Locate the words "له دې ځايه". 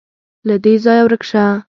0.47-1.03